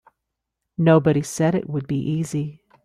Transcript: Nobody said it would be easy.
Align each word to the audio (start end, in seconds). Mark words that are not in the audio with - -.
Nobody 0.79 1.21
said 1.21 1.53
it 1.53 1.69
would 1.69 1.85
be 1.85 1.97
easy. 1.99 2.63